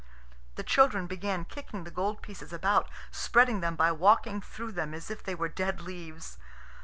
The 0.55 0.63
children 0.63 1.05
began 1.05 1.45
kicking 1.45 1.83
the 1.83 1.91
gold 1.91 2.23
pieces 2.23 2.51
about, 2.51 2.89
spreading 3.11 3.59
them 3.61 3.75
by 3.75 3.91
walking 3.91 4.41
through 4.41 4.71
them 4.71 4.95
as 4.95 5.11
if 5.11 5.21
they 5.21 5.35
were 5.35 5.47
dead 5.47 5.79
leaves. 5.79 6.39